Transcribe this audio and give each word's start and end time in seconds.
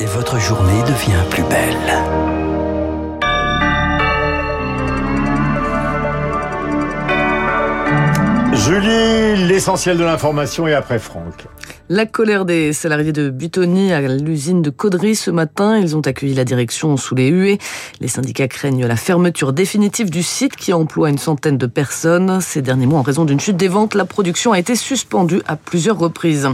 et 0.00 0.06
votre 0.06 0.38
journée 0.38 0.82
devient 0.82 1.24
plus 1.30 1.42
belle. 1.44 1.76
Julie, 8.54 9.46
l'essentiel 9.46 9.96
de 9.96 10.04
l'information 10.04 10.66
et 10.66 10.74
après 10.74 10.98
Franck. 10.98 11.46
La 11.90 12.04
colère 12.04 12.44
des 12.44 12.74
salariés 12.74 13.12
de 13.12 13.30
Butoni 13.30 13.94
à 13.94 14.02
l'usine 14.02 14.60
de 14.60 14.68
Caudry 14.68 15.14
ce 15.14 15.30
matin. 15.30 15.78
Ils 15.78 15.96
ont 15.96 16.02
accueilli 16.02 16.34
la 16.34 16.44
direction 16.44 16.98
sous 16.98 17.14
les 17.14 17.28
huées. 17.28 17.56
Les 18.02 18.08
syndicats 18.08 18.46
craignent 18.46 18.84
la 18.84 18.94
fermeture 18.94 19.54
définitive 19.54 20.10
du 20.10 20.22
site 20.22 20.54
qui 20.54 20.74
emploie 20.74 21.08
une 21.08 21.16
centaine 21.16 21.56
de 21.56 21.64
personnes. 21.64 22.42
Ces 22.42 22.60
derniers 22.60 22.84
mois, 22.84 22.98
en 22.98 23.02
raison 23.02 23.24
d'une 23.24 23.40
chute 23.40 23.56
des 23.56 23.68
ventes, 23.68 23.94
la 23.94 24.04
production 24.04 24.52
a 24.52 24.58
été 24.58 24.76
suspendue 24.76 25.40
à 25.46 25.56
plusieurs 25.56 25.98
reprises. 25.98 26.46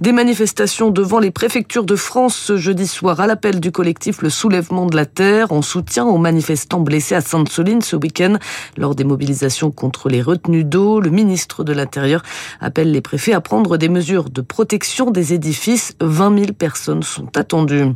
Des 0.00 0.10
manifestations 0.10 0.90
devant 0.90 1.20
les 1.20 1.30
préfectures 1.30 1.84
de 1.84 1.94
France 1.94 2.34
ce 2.34 2.56
jeudi 2.56 2.88
soir 2.88 3.20
à 3.20 3.28
l'appel 3.28 3.60
du 3.60 3.70
collectif 3.70 4.20
Le 4.20 4.30
Soulèvement 4.30 4.86
de 4.86 4.96
la 4.96 5.06
Terre 5.06 5.52
en 5.52 5.62
soutien 5.62 6.06
aux 6.06 6.18
manifestants 6.18 6.80
blessés 6.80 7.14
à 7.14 7.20
Sainte-Soline 7.20 7.82
ce 7.82 7.94
week-end 7.94 8.36
lors 8.76 8.96
des 8.96 9.04
mobilisations 9.04 9.70
contre 9.70 10.08
les 10.08 10.22
retenues 10.22 10.64
d'eau. 10.64 10.98
Le 10.98 11.10
ministre 11.10 11.62
de 11.62 11.72
l'Intérieur 11.72 12.24
appelle 12.60 12.90
les 12.90 13.00
préfets 13.00 13.32
à 13.32 13.40
prendre 13.40 13.76
des 13.76 13.88
mesures 13.88 14.28
de 14.28 14.40
protection 14.40 14.71
protection 14.72 15.10
des 15.10 15.34
édifices. 15.34 15.92
20 16.00 16.38
000 16.38 16.52
personnes 16.54 17.02
sont 17.02 17.36
attendues. 17.36 17.92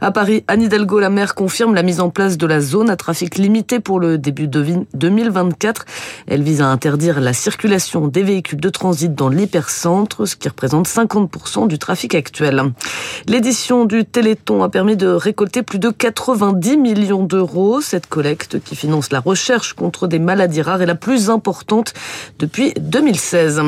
À 0.00 0.12
Paris, 0.12 0.44
Anne 0.46 0.62
Hidalgo, 0.62 1.00
la 1.00 1.10
maire, 1.10 1.34
confirme 1.34 1.74
la 1.74 1.82
mise 1.82 1.98
en 1.98 2.08
place 2.08 2.38
de 2.38 2.46
la 2.46 2.60
zone 2.60 2.88
à 2.88 2.94
trafic 2.94 3.36
limité 3.36 3.80
pour 3.80 3.98
le 3.98 4.16
début 4.16 4.46
de 4.46 4.64
2024. 4.94 5.86
Elle 6.28 6.44
vise 6.44 6.60
à 6.60 6.68
interdire 6.68 7.20
la 7.20 7.32
circulation 7.32 8.06
des 8.06 8.22
véhicules 8.22 8.60
de 8.60 8.68
transit 8.68 9.12
dans 9.12 9.28
l'hypercentre, 9.28 10.24
ce 10.24 10.36
qui 10.36 10.48
représente 10.48 10.86
50% 10.86 11.66
du 11.66 11.80
trafic 11.80 12.14
actuel. 12.14 12.62
L'édition 13.26 13.84
du 13.84 14.04
Téléthon 14.04 14.62
a 14.62 14.68
permis 14.68 14.96
de 14.96 15.08
récolter 15.08 15.64
plus 15.64 15.80
de 15.80 15.90
90 15.90 16.76
millions 16.76 17.24
d'euros. 17.24 17.80
Cette 17.80 18.06
collecte 18.06 18.62
qui 18.62 18.76
finance 18.76 19.10
la 19.10 19.18
recherche 19.18 19.72
contre 19.72 20.06
des 20.06 20.20
maladies 20.20 20.62
rares 20.62 20.82
est 20.82 20.86
la 20.86 20.94
plus 20.94 21.28
importante 21.28 21.92
depuis 22.38 22.72
2016. 22.78 23.62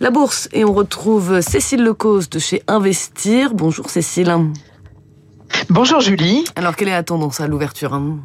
La 0.00 0.10
bourse 0.10 0.50
et 0.52 0.66
on 0.66 0.74
retrouve 0.74 1.40
Cécile 1.40 1.82
Le 1.82 1.93
de 1.94 2.38
chez 2.40 2.62
Investir. 2.66 3.54
Bonjour 3.54 3.88
Cécile. 3.88 4.34
Bonjour 5.70 6.00
Julie. 6.00 6.44
Alors 6.56 6.74
quelle 6.74 6.88
est 6.88 6.92
la 6.92 7.04
tendance 7.04 7.40
à 7.40 7.46
l'ouverture 7.46 7.94
hein? 7.94 8.18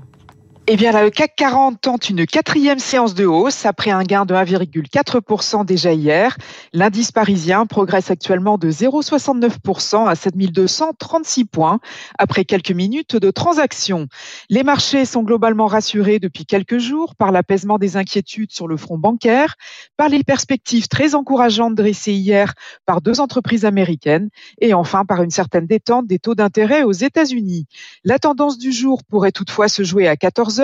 Eh 0.71 0.75
bien, 0.75 0.91
le 1.01 1.09
CAC 1.09 1.33
40 1.35 1.81
tente 1.81 2.11
une 2.11 2.27
quatrième 2.27 2.77
séance 2.77 3.15
de 3.15 3.25
hausse 3.25 3.65
après 3.65 3.89
un 3.89 4.03
gain 4.03 4.25
de 4.25 4.35
1,4% 4.35 5.65
déjà 5.65 5.93
hier. 5.93 6.37
L'indice 6.73 7.11
parisien 7.11 7.65
progresse 7.65 8.11
actuellement 8.11 8.59
de 8.59 8.69
0,69% 8.69 10.07
à 10.07 10.13
7236 10.13 11.45
points 11.45 11.79
après 12.19 12.45
quelques 12.45 12.69
minutes 12.69 13.15
de 13.15 13.31
transaction. 13.31 14.05
Les 14.51 14.61
marchés 14.61 15.05
sont 15.05 15.23
globalement 15.23 15.65
rassurés 15.65 16.19
depuis 16.19 16.45
quelques 16.45 16.77
jours 16.77 17.15
par 17.15 17.31
l'apaisement 17.31 17.79
des 17.79 17.97
inquiétudes 17.97 18.51
sur 18.51 18.67
le 18.67 18.77
front 18.77 18.99
bancaire, 18.99 19.55
par 19.97 20.07
les 20.07 20.23
perspectives 20.23 20.87
très 20.87 21.15
encourageantes 21.15 21.73
dressées 21.73 22.13
hier 22.13 22.53
par 22.85 23.01
deux 23.01 23.21
entreprises 23.21 23.65
américaines 23.65 24.29
et 24.61 24.75
enfin 24.75 25.03
par 25.03 25.23
une 25.23 25.31
certaine 25.31 25.65
détente 25.65 26.05
des 26.05 26.19
taux 26.19 26.35
d'intérêt 26.35 26.83
aux 26.83 26.91
États-Unis. 26.91 27.65
La 28.03 28.19
tendance 28.19 28.59
du 28.59 28.71
jour 28.71 29.01
pourrait 29.09 29.31
toutefois 29.31 29.67
se 29.67 29.81
jouer 29.81 30.07
à 30.07 30.15
14 30.15 30.58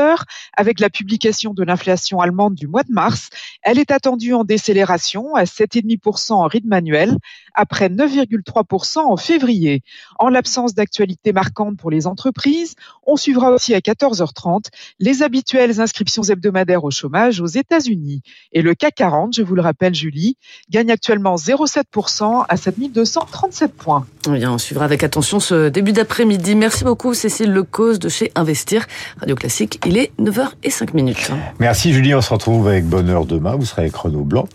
avec 0.56 0.80
la 0.80 0.90
publication 0.90 1.54
de 1.54 1.64
l'inflation 1.64 2.20
allemande 2.20 2.56
du 2.56 2.68
mois 2.68 2.84
de 2.84 2.92
mars. 2.92 3.30
Elle 3.62 3.80
est 3.80 3.92
attendue 3.92 4.34
en 4.34 4.44
décélération 4.44 5.36
à 5.36 5.44
7,5% 5.44 6.34
en 6.34 6.48
rythme 6.48 6.74
annuel 6.74 7.18
après 7.54 7.90
9,3% 7.90 9.00
en 9.00 9.18
février. 9.18 9.82
En 10.20 10.30
l'absence 10.30 10.74
d'actualité 10.74 11.34
marquante 11.34 11.78
pour 11.78 11.92
les 11.92 12.08
entreprises, 12.08 12.76
on 13.06 13.16
suivra 13.16 13.52
aussi 13.52 13.74
à 13.74 13.80
14h30 13.80 14.66
les 15.00 15.24
habituelles 15.24 15.80
inscriptions 15.80 16.24
hebdomadaires 16.24 16.84
au 16.84 16.92
chômage 16.92 17.42
aux 17.42 17.46
États-Unis. 17.46 18.22
Et 18.52 18.62
le 18.62 18.76
CAC 18.76 18.96
40, 18.96 19.36
je 19.36 19.42
vous 19.42 19.56
le 19.56 19.62
rappelle 19.62 19.94
Julie, 19.94 20.38
gagne 20.70 20.92
actuellement 20.92 21.36
0,7% 21.36 22.46
à 22.48 22.58
7237 22.58 23.74
points. 23.74 24.06
Bien, 24.28 24.54
on 24.54 24.58
suivra 24.58 24.86
avec 24.86 25.04
attention 25.04 25.40
ce 25.40 25.70
début 25.70 25.92
d'après-midi. 25.92 26.56
Merci 26.56 26.84
beaucoup 26.84 27.14
Cécile 27.14 27.52
Lecause 27.52 28.00
de 28.00 28.10
chez 28.10 28.32
Investir. 28.36 28.88
Radio 29.20 29.36
Classique, 29.36 29.80
il 29.86 29.98
est 29.98 30.12
9h05 30.20 31.32
Merci 31.60 31.94
Julie, 31.94 32.16
on 32.16 32.22
se 32.22 32.34
retrouve 32.34 32.68
avec 32.68 32.86
bonheur 32.86 33.26
demain. 33.26 33.56
Vous 33.56 33.66
serez 33.66 33.84
avec 33.84 33.96
Renaud 33.96 34.24
Blanc. 34.24 34.48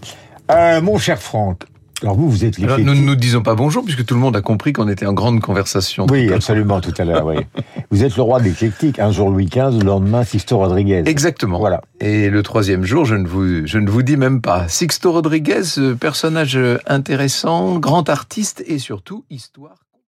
Euh, 0.50 0.80
mon 0.80 0.98
cher 0.98 1.20
Franck, 1.20 1.62
alors 2.02 2.16
vous, 2.16 2.30
vous 2.30 2.44
êtes 2.44 2.58
Alors, 2.58 2.78
Nous 2.78 2.94
ne 2.94 3.00
nous 3.00 3.14
disons 3.14 3.42
pas 3.42 3.54
bonjour 3.54 3.84
puisque 3.84 4.04
tout 4.04 4.14
le 4.14 4.20
monde 4.20 4.34
a 4.36 4.40
compris 4.40 4.72
qu'on 4.72 4.88
était 4.88 5.06
en 5.06 5.12
grande 5.12 5.40
conversation. 5.40 6.06
Oui, 6.10 6.32
absolument, 6.32 6.80
tout 6.80 6.94
à 6.98 7.04
l'heure. 7.04 7.26
Oui. 7.26 7.36
vous 7.90 8.02
êtes 8.02 8.16
le 8.16 8.22
roi 8.22 8.40
des 8.40 8.50
l'éclectique. 8.50 8.98
Un 8.98 9.12
jour 9.12 9.30
Louis 9.30 9.46
XV, 9.46 9.78
le 9.78 9.84
lendemain 9.84 10.24
Sixto 10.24 10.58
Rodriguez. 10.58 11.02
Exactement. 11.06 11.58
Voilà. 11.58 11.82
Et 12.00 12.30
le 12.30 12.42
troisième 12.42 12.84
jour, 12.84 13.04
je 13.04 13.14
ne 13.14 13.28
vous, 13.28 13.66
je 13.66 13.78
ne 13.78 13.90
vous 13.90 14.02
dis 14.02 14.16
même 14.16 14.40
pas. 14.40 14.66
Sixto 14.68 15.12
Rodriguez, 15.12 15.62
personnage 16.00 16.58
intéressant, 16.86 17.78
grand 17.78 18.08
artiste 18.08 18.64
et 18.66 18.78
surtout 18.78 19.24
histoire. 19.30 19.76